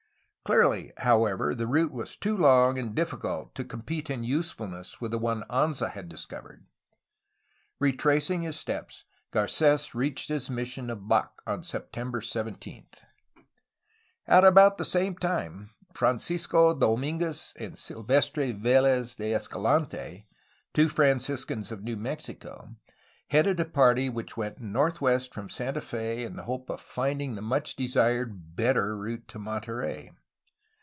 [0.43, 5.17] Clearly, however, the route was too long and difficult to compete in usefulness with the
[5.17, 6.65] one Anza had discovered.
[7.79, 12.85] Retracing his steps, Garc6s reached his mission of Bac on September 17.
[14.27, 20.27] At about the same time, Francisco Domfnguez and Sil vestre Velez de Escalante,
[20.73, 22.75] two Franciscans of New Mexico,
[23.29, 27.41] headed a party which went northwest from Santa Fe in the hope of finding the
[27.41, 30.11] much desired better route to Monterey.